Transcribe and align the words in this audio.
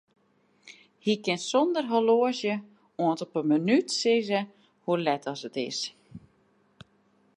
Hy 1.03 1.13
kin 1.25 1.39
sonder 1.49 1.85
horloazje 1.91 2.55
oant 3.03 3.23
op 3.25 3.33
'e 3.37 3.41
minút 3.51 3.87
sizze 3.99 4.41
hoe 4.83 4.99
let 5.05 5.23
as 5.31 5.41
it 5.49 5.55
is. 5.67 5.79